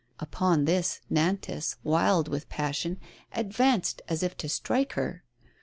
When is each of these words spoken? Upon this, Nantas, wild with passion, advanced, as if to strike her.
Upon 0.19 0.65
this, 0.65 0.99
Nantas, 1.11 1.75
wild 1.83 2.27
with 2.27 2.49
passion, 2.49 2.99
advanced, 3.33 4.01
as 4.09 4.23
if 4.23 4.35
to 4.37 4.49
strike 4.49 4.93
her. 4.93 5.23